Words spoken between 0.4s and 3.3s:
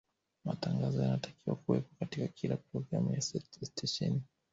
matangazo yanatakiwa kuwepo katika kila programuna ya